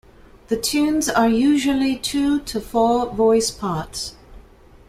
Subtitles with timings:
[0.47, 4.15] The tunes are usually two to four voice parts.